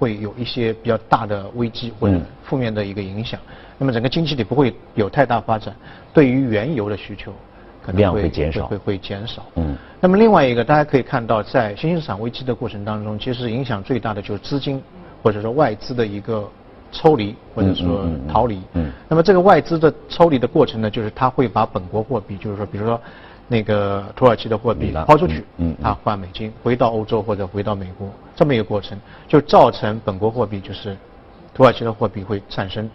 [0.00, 3.38] 会有一些比较大的危机或者负面的一个影响，
[3.76, 5.76] 那么整个经济体不会有太大发展，
[6.14, 7.30] 对于原油的需求
[7.84, 8.66] 可能量会减少。
[8.66, 9.44] 会会减少。
[9.56, 9.76] 嗯。
[10.00, 14.82] 那么另外一个，大家可以看到，在新兴市场危机的过程当中，其实影响最大的就是资金
[15.22, 16.48] 或者说外资的一个
[16.90, 18.28] 抽离或者说嗯嗯嗯。
[18.32, 18.62] 逃离。
[18.72, 18.90] 嗯。
[19.06, 22.98] 那么这个外资的抽离的过程呢，就是它会把本国货币，就是说，比如说
[23.52, 28.96] 那个土耳其的货币抛出去，嗯啊换美金，回到欧洲或者回到美国，这么一个过程，
[29.26, 30.96] 就造成本国货币就是
[31.52, 32.88] 土耳其的货币会产生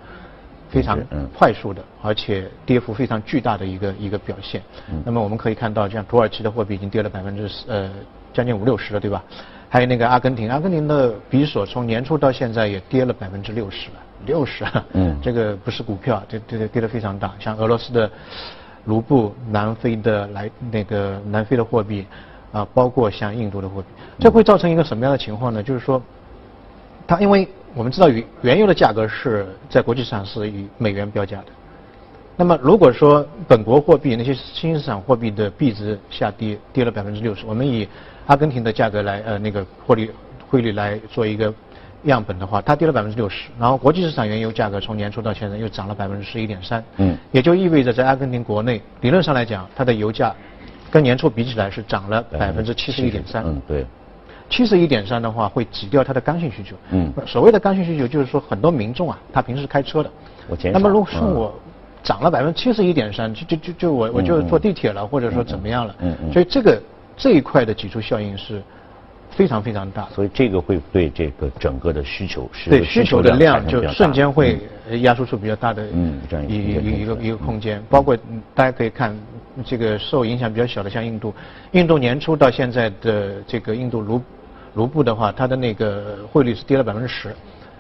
[0.70, 4.62] 非常嗯快速的，而且跌幅非常巨大的一个一个表现。
[4.90, 7.92] 嗯那么我们可以看到，像土耳其的货币已经跌了百分之呃
[8.34, 9.22] 将近五六十了，对吧？
[9.68, 13.96] 还有那个阿根廷，阿根廷的比索从年初到现在也跌了百分之六十了，
[14.26, 17.34] 六十啊，嗯这个不是股票，这这这跌得非常大。
[17.40, 18.10] 像俄罗斯的
[18.86, 22.06] 卢布、南非的来那个南非的货币，
[22.52, 23.88] 啊，包括像印度的货币，
[24.20, 25.62] 这会造成一个什么样的情况呢？
[25.62, 26.02] 就是说，
[27.08, 31.46] 它因为我们知道原原油的价格是在国际市场是以美元标价的，
[32.38, 37.88] 那么如果说本国货币那些新兴市场货币的币值下跌，跌了百分之六十，我们以
[38.28, 40.12] 阿根廷的价格来呃那个汇率
[40.48, 41.54] 汇率来做一个
[42.06, 47.18] 样本的话，它跌了百分之六十，然后国际市场原油价格从年初到现在又涨了百分之十一点三，嗯。
[47.32, 50.34] 也就意味着在阿根廷国内理论上来讲，它的油价
[50.90, 53.86] 跟年初比起来是涨了百分之七十一点三，嗯，对，
[54.50, 56.76] 七十一点三的话，会挤掉它的刚性需求。
[56.92, 57.12] 嗯。
[57.26, 60.10] 所谓的刚性需求，就是说很多民众啊，他平时开车的，
[60.48, 61.34] 我那么如果说嗯。
[61.34, 61.54] 我
[62.04, 66.32] 涨了百分之七十一点三，就就就就我我就坐地铁了，或者说怎么样了，嗯嗯。
[66.32, 66.80] 所以这个
[67.18, 68.62] 这一块的挤出效应是
[69.32, 70.08] 非常非常大。
[70.14, 74.60] 所以这个会对这个整个的需求是对需求的量就瞬间会
[75.02, 79.18] 压缩出比较大的嗯这样一一个一一个一个嗯空间，包括嗯大家可以看
[79.66, 81.34] 这个受影响比较小的，像印度，
[81.72, 84.22] 印度年初到现在的这个印度卢
[84.76, 87.34] 卢布的话，它的那个汇率是跌了百分之十，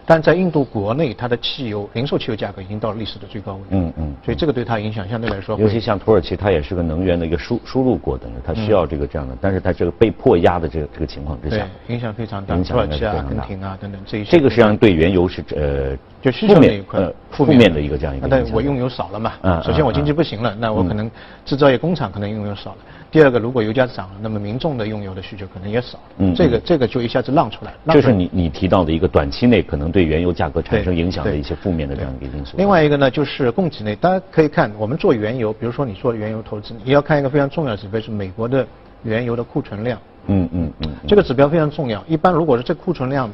[0.05, 18.27] 但在印度国内，它的汽油零售汽油价格已经到了历史的最高位，嗯嗯所以这个对它影响相对来说尤其像土耳其，它也是个能源的一个输输入国，等于它需要这个这样的，但是它这个被迫压的这个这个情况之下，影响非常大，土耳其啊、阿根廷啊等等这一些，这个实际上对原油是呃就需求那一块呃负面的一个这样一个。
[18.27, 21.09] 但我用油少了嘛，嗯嗯首先我经济不行了，那我可能
[21.45, 22.77] 制造业工厂可能用油少了。
[23.11, 26.03] 第二个，如果油价涨了，那么民众的用油的需求可能也少了。
[26.17, 27.93] 嗯这个这个就一下子浪出来了。
[27.93, 32.57] 这是你你提到的一个短期内可能对原油价格产生影响的一些负面的这样一个因素。
[32.57, 38.67] 另外一个呢，就是供给内，大家可以看，我们做原油，比如说你做原油投资，你要看一个非常重要的指标，是美国的
[39.03, 39.97] 原油的库存量。
[40.27, 42.03] 嗯嗯嗯，这个指标非常重要。
[42.09, 43.31] 一般如果是这库存量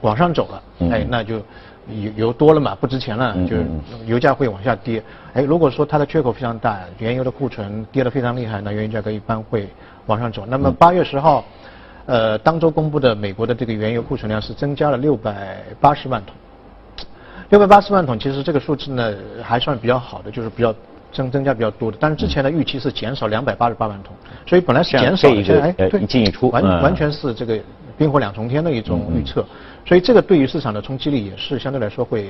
[0.00, 1.36] 往上走了，嗯哎，那就
[1.88, 3.56] 油油多了嘛，不值钱了，就
[4.06, 5.00] 油价会往下跌。
[5.34, 9.68] 哎，如果说它的缺口非常大，原油的库存跌得非常厉害，那原油价格一般会
[10.06, 10.44] 往上走。
[10.48, 11.44] 那嗯么八月十号，
[12.06, 16.34] 呃，当周公布的美国的这个原油库存量是增加了六百八十万桶。
[17.50, 20.74] 六百八十万桶，其实这个数字呢还算比较好的，就是比较
[21.12, 21.98] 增增加比较多的。
[22.00, 24.14] 但是之前的预期是减少两百八十八万桶，
[24.46, 27.56] 所以本来是减少现在哎一进一出完嗯完全是这个
[27.96, 29.44] 冰火两重天的一种预测，
[29.84, 32.22] 所以这个对于市场的冲击力也是相对来说会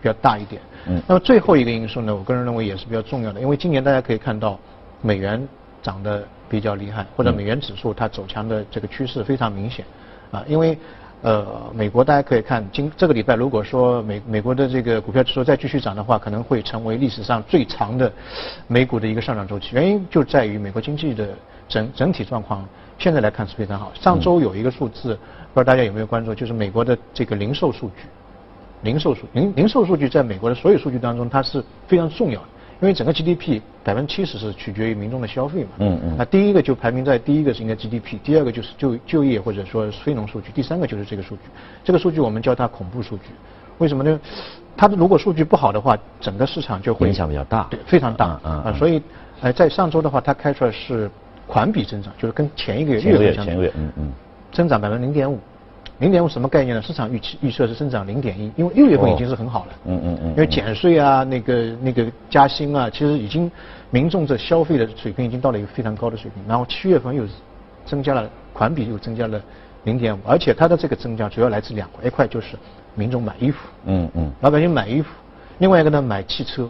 [0.00, 0.60] 比较大一点。
[0.86, 4.58] 嗯那么最后一个因素呢，我个人认为也是比较重要的，因为今年大家可以看到
[5.02, 5.48] 美元
[5.84, 9.84] 涨得比较厉害，或者美元指数它走强的这个趋势非常明显，
[10.32, 10.76] 啊，因为。
[11.22, 18.12] 呃，美国大家可以看，今这个礼拜如果说美美国的这个股票指数再继续涨的话，可能会成为历史上最长的
[18.66, 19.70] 美股的一个上涨周期。
[19.72, 21.30] 原因就在于美国经济的
[21.66, 22.68] 整整体状况
[22.98, 23.90] 现在来看是非常好。
[23.94, 25.18] 上周有一个数字，
[25.54, 28.02] 不知道大家有没有关注，就是美国的这个零售数据，
[28.82, 32.46] 零售数零零售数据在美国的所有数据当中，它是非常重要的，
[32.80, 35.70] 因为整个 GDP 百分之七十是取决于民众的消费嘛。
[35.78, 41.42] 嗯嗯那第一个就排名在第一个是应该 GDP，第二个就是就就业或者说非农数据，第三个就是这个数据。
[41.82, 43.24] 这个数据我们叫它恐怖数据，
[43.78, 44.20] 为什么呢？
[44.76, 48.76] 它如果数据不好的话，整个市场就会影响比较大对，非常大嗯嗯嗯啊。
[48.76, 49.00] 所以，
[49.40, 51.08] 呃，在上周的话，它开出来是
[51.46, 54.12] 环比增长，就是跟前一个月前个月份相比前个月嗯嗯
[54.50, 55.38] 增长百分之零点五。
[55.98, 56.82] 零点五什么概念呢？
[56.82, 59.72] 市场预期预测是增长零点一，因为六月份已经是很好了。
[59.86, 63.50] 嗯嗯嗯因为减税啊，那个那个加薪啊，其实已经
[63.90, 66.42] 民众这消费的水平已经到了一个非常高的水平。
[66.48, 67.24] 然后七月份又
[67.86, 69.40] 增加了环比又增加了
[69.84, 72.56] 零点五，而且它的这个增加主要来自两块，一块就是
[72.96, 75.08] 民众买衣服，嗯嗯老百姓买衣服，
[75.58, 76.68] 另外一个呢买汽车，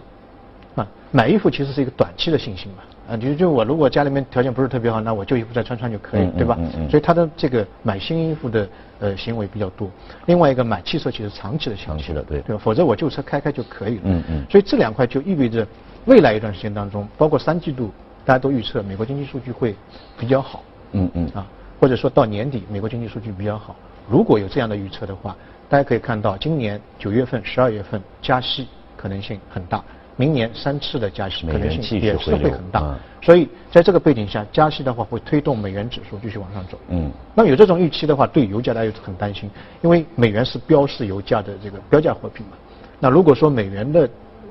[0.74, 6.56] 啊，买衣服其实是一个短期的信心嘛，啊，就就我如果家里面条件不是特别好，那我旧衣服再穿穿就可以，对吧？
[6.58, 8.68] 嗯嗯所以他的这个买新衣服的
[8.98, 9.88] 呃行为比较多。
[10.26, 12.62] 另外一个买汽车其实长期的长期的对对吧？
[12.62, 14.02] 否则我旧车开开就可以了。
[14.04, 15.66] 嗯嗯所以这两块就意味着
[16.06, 17.90] 未来一段时间当中，包括三季度，
[18.24, 19.76] 大家都预测美国经济数据会
[20.18, 20.62] 比较好。
[20.92, 21.46] 嗯嗯啊，
[21.80, 23.76] 或者说到年底美国经济数据比较好，
[24.08, 25.36] 如果有这样的预测的话，
[25.68, 29.82] 大家可以看到，今年九月份、十二月份加息可能性很大，
[30.16, 32.94] 明年三次的加息可能性也是会很大。
[33.20, 36.78] 所以在这个背景下，加息的话会推动美元指数继续往上走。
[36.88, 37.10] 嗯。
[37.34, 39.50] 那么有这种预期的话，对油价大家就很担心，
[39.82, 42.56] 因为美元是标示油价的这个标价货币嘛。
[43.00, 44.08] 那如果说美元的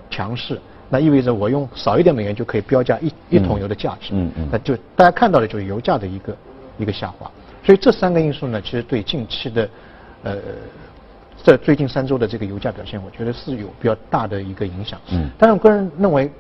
[0.10, 4.10] 强势，那意味着我用少一点美元就可以标价一一桶油的价值。
[4.13, 4.50] 嗯嗯。
[4.51, 6.38] 那就大家看到的就是油价的一个
[6.80, 7.30] 一个下滑。
[7.63, 9.69] 所以这三个因素呢，其实对近期的
[10.24, 10.38] 呃。
[11.44, 14.98] 在最近三周的这个油价表现，我觉得是有比较大的一个影响。
[15.12, 15.30] 嗯。
[15.38, 16.31] 但是我个人认为，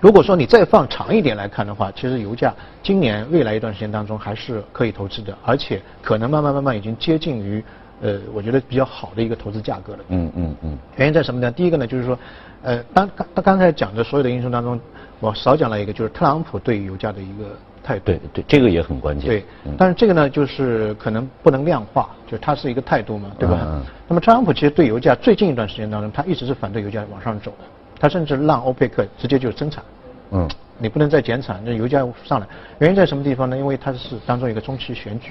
[0.00, 7.64] 如果说你再放长一点来看的话，其实油价今年未来一段时间当中还是可以投资的，而且可能慢慢慢慢已经接近于
[8.02, 10.00] 呃，我觉得比较好的一个投资价格了。
[10.08, 10.78] 嗯嗯嗯。
[10.96, 11.50] 原因在什么呢？
[11.50, 12.18] 第一个呢，就是说，
[12.62, 14.78] 呃，当刚刚才讲的所有的因素当中，
[15.20, 17.56] 我少讲了一个，就是特朗普对油价的一个。
[17.82, 19.28] 态度对对，这个也很关键。
[19.28, 19.44] 对，
[19.76, 23.58] 但是这个呢，就是可能不能量化，就它是一个态度嘛，对吧？
[23.62, 23.82] 嗯。
[24.08, 27.64] 那么特朗普其实对油价最近一段时间当中，他一直是反对油价往上走的，
[27.98, 29.82] 他甚至让欧佩克直接就增产。
[30.30, 30.48] 嗯。
[30.78, 32.46] 你不能再减产，那油价上来，
[32.78, 33.56] 原因在什么地方呢？
[33.56, 35.30] 因为它是当中一个中期选举，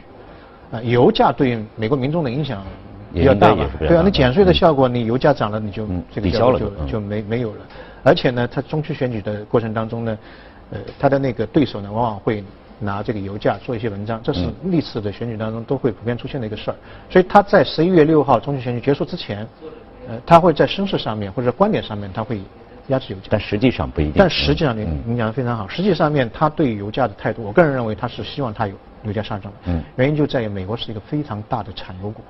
[0.71, 2.63] 啊，油价对美国民众的影响
[3.13, 7.57] 比较大嘛，对啊，那减税的效果，你油价涨了，你就这个效果就就没没有了。
[8.03, 10.17] 而且呢，它中期选举的过程当中呢。
[10.71, 12.43] 呃，他的那个对手呢，往往会
[12.79, 16.75] 拿这个油价做一些文章，这是历次的选举当中都会普遍出现的一个事儿。
[17.09, 19.47] 所以他在十一月六号中期选举结束之前，
[20.07, 22.41] 呃，他会在声势上面或者观点上面他会
[22.87, 23.27] 压制油价。
[23.29, 24.13] 但实际上不一定。
[24.15, 28.73] 但实际上你你讲的非常好，实际上面他对油价的态度，我个人认为他是希望它有
[29.03, 29.51] 油价上涨。
[29.65, 29.83] 嗯。
[29.97, 32.23] 原因就在于美国是一个非常大的产油国，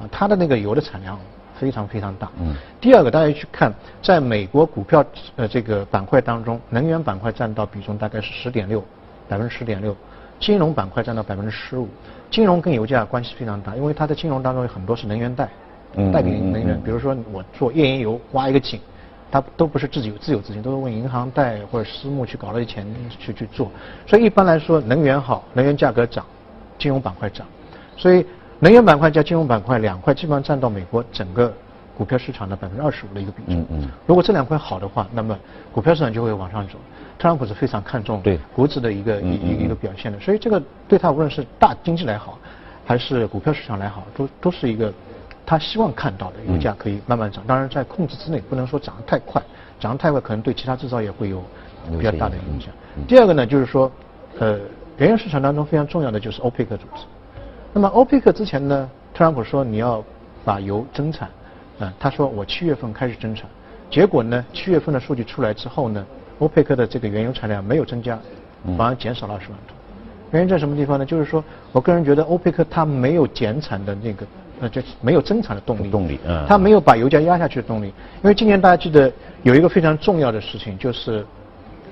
[0.00, 1.18] 啊，它的那个油的产量。
[1.58, 2.30] 非常非常大。
[2.40, 2.54] 嗯。
[2.80, 3.72] 第二个，大家去看，
[4.02, 5.04] 在美国股票
[5.36, 8.82] 呃这个板块当中，能源板块占到比重大概是十点六，
[9.28, 9.96] 百分之十点六，
[10.38, 11.88] 金融板块占到百分之十五。
[12.30, 15.48] 金融跟油价关系非常大，因为它的金融当中有很多是能源贷，
[16.12, 16.80] 贷给能源。
[16.82, 18.80] 比如说我做页岩油挖一个井，
[19.30, 22.86] 它都不是自己有自有资金，都是问银行贷或者私募去搞了些钱
[23.18, 23.70] 去去做。
[24.06, 26.24] 所以一般来说，能源好，能源价格涨，
[26.78, 27.46] 金融板块涨。
[27.96, 28.24] 所以。
[28.58, 31.52] 能源板块加金融板块两块基本上占到美国整个
[31.96, 33.60] 股票市场的百分之二十五的一个比重。
[33.60, 33.88] 嗯嗯。
[34.06, 35.38] 如果这两块好的话，那么
[35.72, 36.74] 股票市场就会往上走。
[37.18, 42.38] 特朗普是非常看重对股指的一个一一个表现的，所以这个对他无论是大经济来好，
[42.84, 44.92] 还是股票市场来好，都都是一个
[45.46, 47.42] 他希望看到的油价可以慢慢涨。
[47.46, 49.42] 当然在控制之内，不能说涨得太快，
[49.80, 51.42] 涨得太快可能对其他制造业会有
[51.98, 52.68] 比较大的影响。
[53.08, 53.90] 第二个呢，就是说，
[54.38, 54.58] 呃，
[54.98, 57.02] 原油市场当中非常重要的就是欧佩克组织。
[57.76, 60.02] 那么欧佩克之前呢，特朗普说你要
[60.46, 61.28] 把油增产，
[61.78, 63.44] 啊，他说我七月份开始增产，
[63.90, 66.02] 结果呢，七月份的数据出来之后呢，
[66.38, 68.18] 欧佩克的这个原油产量没有增加，
[68.78, 69.76] 反而减少了二十万桶。
[70.30, 71.04] 原因在什么地方呢？
[71.04, 74.26] 就是说我个人觉得欧佩克它没有减产的那个，
[74.62, 75.90] 呃，就没有增产的动力。
[75.90, 76.46] 动力，嗯。
[76.48, 77.88] 它没有把油价压下去的动力。
[77.88, 79.12] 因为今年大家记得
[79.42, 81.26] 有一个非常重要的事情，就是，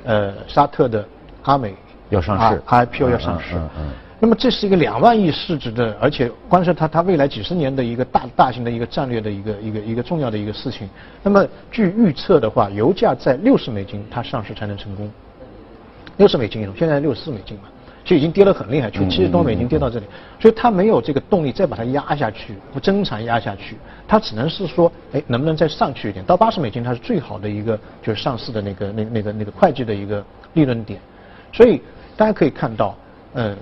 [0.04, 1.06] 呃，沙特的
[1.42, 1.75] 阿美
[2.08, 3.54] 要上市，IPO 要上市。
[3.56, 3.90] 嗯嗯。
[4.25, 10.88] 那么这是一个两万亿市值的，而且关涉它它未来几十年的一个大大型的一个战略的一个一个一个重要的一个事情。
[11.23, 15.11] 那么据预测的话，油价在六十美金它上市才能成功。
[16.17, 17.65] 六十美金一桶，现在六十四美金嘛，
[18.03, 20.06] 就已经跌得很厉害，从七十多美金跌到这里，
[20.41, 23.76] 所以它没有这个动力再把它压下去，不增产压下去，
[24.09, 26.25] 它只能是说，哎，能不能再上去一点？
[26.25, 30.99] 到八十美金它是最好的一个就是上市的那个那那个那个会计的一个利润点。
[31.52, 31.83] 所以
[32.16, 32.97] 大家可以看到，
[33.35, 33.57] 嗯。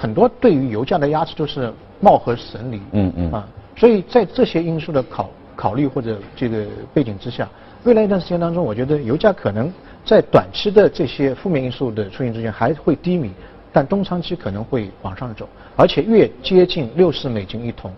[0.00, 7.48] 很多对于油价的压制都是貌合神离，嗯嗯啊，所以在这些因素的考考虑或者这个背景之下，
[7.82, 9.72] 未来一段时间当中，我觉得油价可能
[10.04, 13.32] 在短期的这些负面因素的出现之前还会低迷，
[13.72, 17.92] 但中长期可能会往上走，而且越接近六十美金一桶。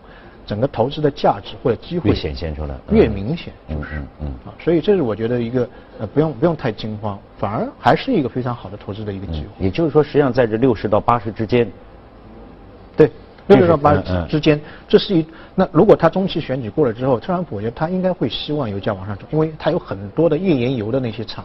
[0.50, 5.68] 整个投资的价值或者机会越显现出来，越明显，就是嗯啊，所以这是我觉得一个
[6.00, 9.64] 呃不用不用太惊慌，反而还是一个非常好的投资的一个机会。
[9.64, 11.70] 也就是说，实际上在这六十到八十之间，
[12.96, 13.08] 对，
[13.46, 21.44] 六十到八十之间，这是一那如果他中期选举过了之后，特朗普我觉得他应该会希望油价往上走，因为他有很多的页岩油的那些厂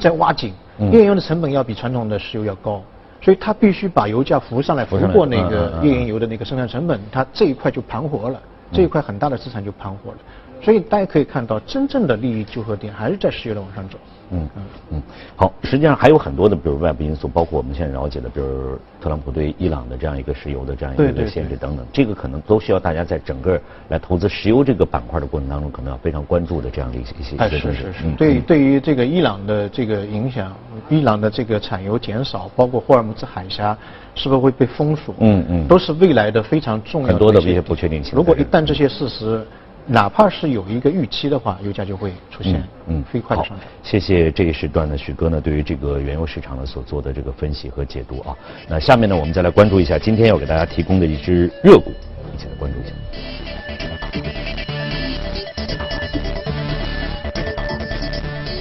[0.00, 0.54] 在挖井，
[0.90, 2.82] 页岩油的成本要比传统的石油要高。
[3.20, 8.40] 所以它必须把油价浮上来，浮过那个页岩油的那个生产成本，它这一块就盘活了，
[8.72, 10.18] 这一块很大的资产就盘活了。
[10.62, 13.98] 所以大家可以看到，真正的利益聚合点还是在石油的往上走。
[14.30, 15.02] 嗯嗯嗯。
[15.36, 27.36] 好，实际上还有很多的，比如外部因素，包括我们现在了解的，比如特朗普对伊朗的这样一个石油的这样一个限制等等，这个可能都需要大家在整个来投资石油这个板块的过程当中，可能要非常关注的这样的一些一些。
[27.36, 28.10] 哎，是是是。
[28.16, 30.52] 对，对于这个伊朗的这个影响，
[30.88, 33.78] 伊朗的这个产油减少，包括霍尔木兹海峡
[34.16, 35.14] 是不是会被封锁？
[35.20, 35.68] 嗯嗯。
[35.68, 38.14] 都是未来的非常重要的很多的一些不确定性。
[38.16, 39.46] 如果一旦这些事实。
[39.88, 43.66] 哪怕是有一个预期的话，油价就会出现嗯飞快的上涨。
[43.84, 48.36] 谢谢这一时段的许哥呢，对于这个原油市场呢所做的这个分析和解读啊。
[48.68, 51.92] 那下面呢，我们再来关注一下今天要给大家提供的一只热股，
[52.34, 52.90] 一起来关注一下。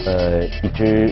[0.05, 1.12] 呃，一只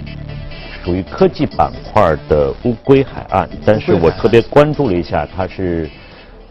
[0.84, 5.90] 属于科技板块的乌龟海岸，但是我特别关注了一下，它是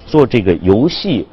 [0.05, 1.29] 做这个游戏。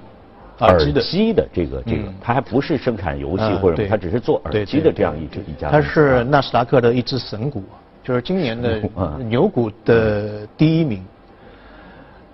[0.67, 5.69] 耳机的这个这个，它还不是生产游戏或者，它只是做耳机的这样一只一家。
[5.69, 7.63] 它是纳斯达克的一只神股，
[8.03, 8.81] 就是今年的
[9.19, 11.05] 牛股的第一名。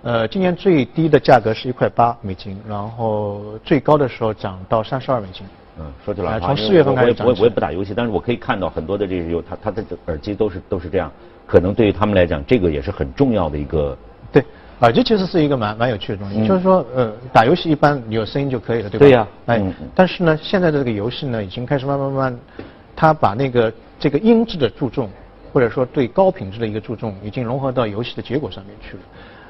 [0.02, 5.44] 呃，今年最低的价格是一块八美金，然后最高的时候涨到三十二美金。
[5.78, 7.26] 嗯，说句老实话，从四月份开始涨。
[7.26, 11.10] 我我也不打游戏，但是我可以看到很多的这个有它它的耳机都是都是这样，
[11.46, 13.96] 可能对于他们来讲，这个也是很重要的一个。
[14.32, 14.44] 对。
[14.80, 19.06] 耳机其实是一个蛮蛮有趣的东西，就是说，呃，打游戏一般有声音就可以了，对吧？
[19.06, 19.26] 对呀。
[19.46, 19.62] 哎，
[19.94, 22.38] 但是呢，现在的这个游戏呢，已经开始慢慢慢慢，
[22.94, 25.08] 它把那个这个音质的注重，
[25.50, 29.02] 或者说对高品质的一个注重，已经融合到游戏的结果上面去了。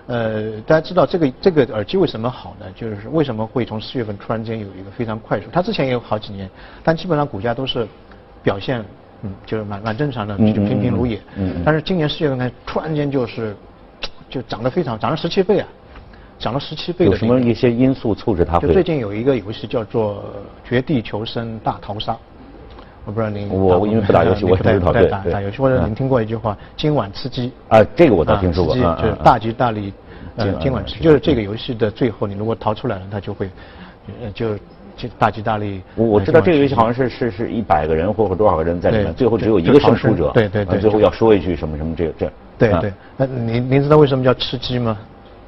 [0.06, 2.66] 呃，大家知道这个这个耳机为什么好呢？
[2.76, 5.46] 就是为什么会从四月份突然间有一个非常快速？
[5.50, 6.48] 它之前也有好几年，
[6.84, 7.84] 但基本上股价都是
[8.44, 8.80] 表现，
[9.22, 11.16] 嗯，就是蛮蛮正常的，就平平如也。
[11.34, 11.62] 嗯嗯。
[11.64, 13.56] 但是今年四月份开始突然间就是。
[14.36, 15.66] 就涨得非常，涨了十七倍啊，
[16.38, 17.10] 涨了十七倍的。
[17.10, 18.58] 有什么一些因素促使它？
[18.58, 20.16] 就最近有一个游戏叫做
[20.68, 22.12] 《绝地求生大逃杀》，
[23.06, 23.48] 我不知道您。
[23.48, 24.92] 我因为不打 游戏，我不知道。
[24.92, 27.50] 对打打游戏，或者您听过一句话“今晚吃鸡”？
[27.70, 28.74] 啊，这个我倒听说过。
[28.74, 29.90] 就是大吉大利，
[30.60, 33.48] 今晚吃，就是这个游戏的最后，你如果逃出来了，他就会，
[34.34, 34.54] 就
[34.98, 35.80] 就大吉大利。
[35.94, 40.30] 我我知道这个游戏好像是是是一百个人或者多少个人在里面，最后只有一个胜出者。
[40.34, 40.78] 对对对。
[40.78, 42.30] 最后要说一句什么什么这这。
[42.58, 44.96] 对对，那您您知道为什么叫吃鸡吗？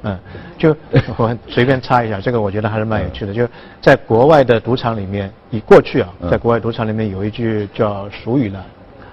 [0.03, 0.17] 嗯，
[0.57, 0.75] 就
[1.17, 3.33] 我随便插一下，这个我觉得还是蛮有趣的。
[3.33, 3.45] 就
[3.81, 8.63] 在国外的赌场里面，以过去啊，在国外赌场里面有一句叫俗语呢，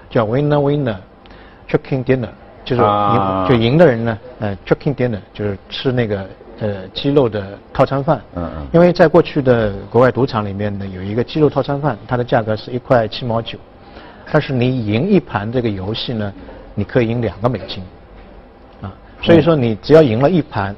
[0.09, 0.95] 叫 winner winner
[1.67, 2.29] chicken dinner，
[2.63, 6.25] 就是赢就赢的人呢，呃 chicken dinner 就是吃那个
[6.59, 8.21] 呃鸡肉的套餐饭。
[8.35, 8.67] 嗯嗯。
[8.71, 13.57] 因为在过去的国外赌场里面呢，有一个鸡肉套餐饭，它的价格是一块七毛九，
[14.31, 16.33] 但是你赢一盘这个游戏呢。
[16.79, 17.83] 你可以赢两个美金，
[18.83, 20.75] 啊，所以说你只要赢了一盘，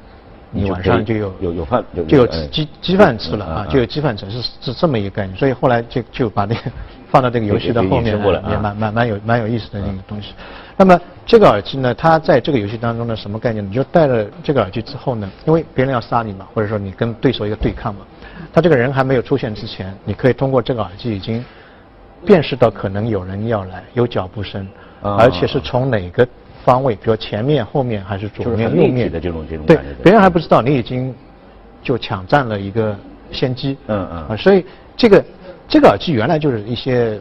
[0.50, 5.36] 你晚上就有有有饭就有鸡鸡饭吃了啊，就有鸡饭吃是是这么一个概念。
[5.36, 6.60] 所以后来就就把那个
[7.12, 10.32] 放到这个游戏的后面，也蛮蛮蛮有蛮有意思的那个东西。
[10.78, 13.62] 那么这个耳机呢，它在这个游戏当中呢，什么概念？
[13.68, 18.00] 你就戴了这个耳机之后呢，因为别人要杀你嘛，或者说你跟对手一个对抗嘛，
[18.54, 21.44] 他这个人还没有出现之前，你可以通过这个耳机已经
[22.24, 24.66] 辨识到可能有人要来，有脚步声。
[25.02, 26.26] 而且是从哪个
[26.62, 31.14] 方位，比如前面、后面还是左面、右面的这种这种对，别人还不知道，你已经
[31.82, 32.94] 就抢占了一个
[33.32, 33.78] 先机。
[33.86, 34.16] 嗯嗯。
[34.28, 34.64] 啊，所以
[34.96, 35.24] 这个
[35.66, 37.18] 这个耳机原来就是一些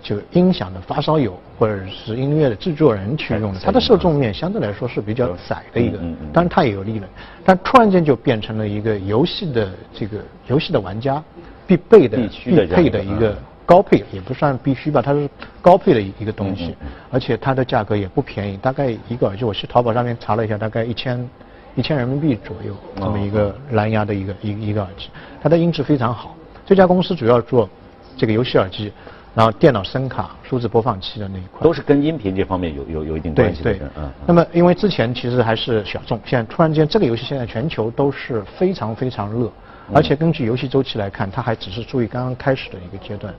[0.00, 5.98] 就音响的发烧友或者是音乐的制作人去用的，它的受众面相对来说是比较窄的一个，
[6.32, 7.06] 当然它也有利润，
[7.44, 11.22] 但突然间就变成了一个游戏的这个游戏的玩家
[11.66, 13.36] 必备的必配的一个。
[13.68, 15.28] 高配也不算必须吧，它是
[15.60, 16.74] 高配的一一个东西，
[17.10, 21.28] 而且它的价格也不便宜，大概一个耳机，我去淘宝上面查了一下，大概一千
[21.74, 25.10] 一千人民币左右，这么一个蓝牙的一个一一个耳机，
[25.42, 26.34] 它的音质非常好。
[26.64, 27.68] 这家公司主要做
[28.16, 28.90] 这个游戏耳机，
[29.34, 33.70] 然后电脑声卡、数字播放器的那一块，都是跟音频这方面有有有一定关系的。
[33.70, 34.10] 对对，嗯。
[34.26, 39.52] 那么因为之前其实还是小众，现在突然间这个游戏现在全球都是非常非常热，
[39.92, 43.34] 而且根据游戏周期来看，它还只是处于刚刚开始的一个阶段。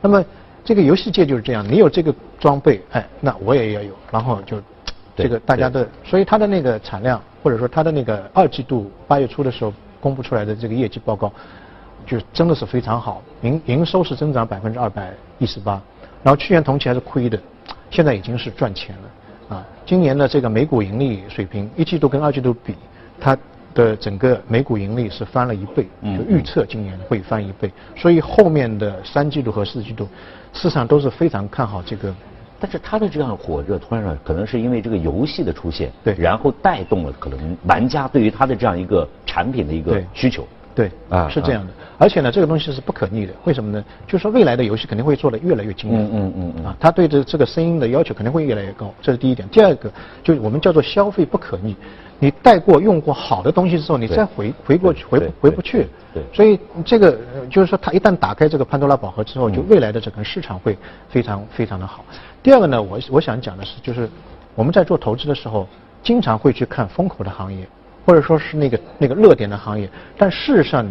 [0.00, 0.24] 那么，
[0.64, 4.60] 这个游戏界就是这样，你有这个装备，哎，那我也要有，然后就
[5.14, 11.32] 这个大家的，所以它的那个产量，或者说它的那个二季度八月初的时候公布出来的这个业绩报告，
[12.04, 15.80] 就真的是非常好，营营收是增长百分之二百一十八，
[16.24, 17.38] 然后去年同期还是亏的，
[17.90, 22.74] 现在已经是赚钱了，啊，今年的这个每股盈利水平，一季度跟二季度比，
[23.20, 23.38] 它。
[23.74, 30.08] 的整个每股盈利是翻了一倍，就预测今年会翻一倍，所以后面的三季度和四季度，
[30.52, 32.14] 市场都是非常看好这个。
[32.60, 40.46] 但是它的这样火热，突然可能是因为这个游戏的出现，对，然后带动了可能玩家对于它的这样一个产品的一个需求。
[40.74, 41.72] 对，啊，是这样的。
[41.98, 43.32] 而且呢，这个东西是不可逆的。
[43.44, 43.84] 为什么呢？
[44.06, 46.02] 就是说未来的游戏肯定会做得越来越精良。
[46.02, 46.64] 嗯嗯嗯嗯。
[46.64, 49.46] 啊，它对这这个声音的要求肯定会越来越高，这是第一点。
[49.48, 49.90] 第二个，
[50.22, 51.76] 就是我们叫做消费不可逆。
[52.22, 55.88] 你带过用过好的东西之后，你再回回过去回回不去。
[56.14, 56.22] 对。
[56.32, 57.18] 所以这个
[57.50, 62.04] 就是说，它一旦打开这个潘多拉宝盒之后，就未来的整个市场会非常非常的好。
[62.40, 64.08] 第二个呢，我我想讲的是，就是
[64.54, 65.66] 我们在做投资的时候，
[66.00, 67.66] 经常会去看风口的行业，
[68.06, 70.86] 或者说是那个那个热点的行业，但事实上，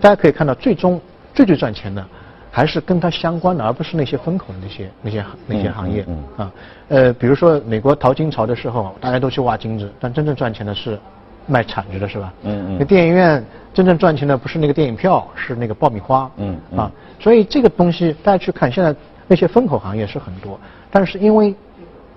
[0.00, 0.98] 大家可以看到，最终
[1.34, 2.02] 最最赚钱的。
[2.54, 6.04] 还是跟它相关的，而不是那些风口的那些那些那些行业
[6.36, 6.52] 啊。
[6.88, 10.98] 呃，比如说美国淘金潮的时候，大家都去挖金子，但真正赚钱的是
[11.46, 12.30] 卖铲子的，是吧？
[12.42, 12.76] 嗯嗯。
[12.78, 13.42] 那电影院
[13.72, 16.30] 真正赚钱的不是那个电影票，是那个爆米花。
[16.36, 16.78] 嗯嗯。
[16.80, 18.94] 啊，所以这个东西大家去看，现在
[19.26, 21.54] 那些风口行业是很多，但是因为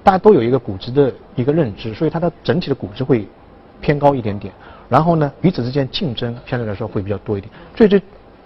[0.04, 3.25] 大家都有一个估值的一个认知，所以它的整体的估值会
[3.80, 4.54] 偏高一点点。
[4.89, 7.50] 然后呢，彼此之间竞争相对来说会比较多一点。
[7.74, 8.01] 最最。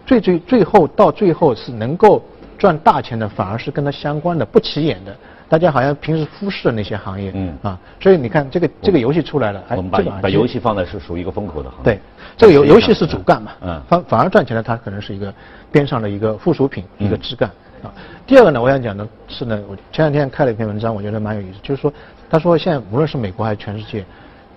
[0.05, 2.23] 最最最后到最后是能够
[2.57, 5.15] 赚大钱的，反而是跟它相关的不起眼的，
[5.47, 11.99] 大家好像平时忽视的那些行业，嗯啊，所以你看这个这个游戏出来了，我们把把游戏放在是属于一个风口的行业，对，
[12.35, 15.33] 这个游游戏是主干嘛，嗯，反反而赚钱的它可能是一个
[15.71, 17.49] 边上的一个附属品，一个枝干
[17.81, 17.93] 啊。
[18.27, 21.93] 第二个呢，我想讲的是呢，我前两天看了一篇文章，我觉得蛮有意思，就是说
[22.29, 24.03] 他说现在无论是美国还是全世界，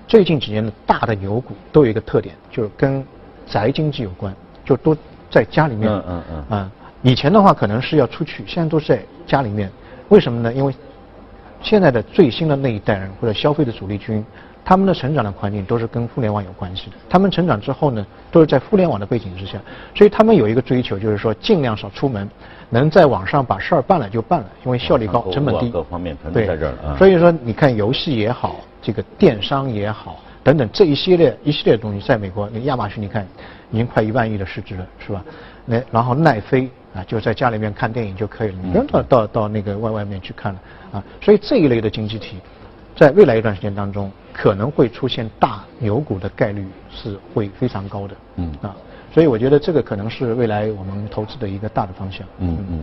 [0.09, 3.05] 最近几年的大的牛股都有一个特点，就是跟
[3.47, 4.35] 宅经济有关，
[4.65, 4.97] 就都。
[5.33, 6.71] 在家里面，嗯嗯嗯，啊，
[7.01, 9.71] 以前的话可能是要出去，现在都是在家里面。
[10.11, 10.53] 为什么呢？
[10.53, 10.75] 因为
[11.63, 14.23] 现在的最新的那一代人或者消费的主力军，
[14.63, 16.97] 他们的成长的环境都是跟互联网有关系的。
[17.09, 19.59] 他们成长之后呢，都是在互联网的背景之下，
[19.95, 22.29] 所以他们有一个追求，就是说尽量少出门，
[22.69, 25.71] 能在网上把事儿办了就办了，因为效率高，成本低。
[25.71, 26.99] 各方面全都在这儿了。
[26.99, 30.21] 所以说，你看游戏也好，这个电商也好。
[30.45, 33.27] 等等这一系列一系列的东西，在美国，那亚马逊你看，
[33.71, 35.25] 已经快一万亿的市值了，是吧？
[35.65, 40.61] 那然后奈飞啊，就在家里面看电影就可以了，不用到到到那个外外面去看了
[40.93, 41.05] 啊。
[41.21, 42.39] 所以这一类的经济体，
[42.97, 48.15] 在未来一段时间当中，可能会出现大牛股的概率是会非常高的。
[48.37, 48.75] 嗯啊，
[49.15, 52.27] 所以我觉得这个可能是未来我们投资的一个大的方向。
[52.39, 52.81] 嗯嗯。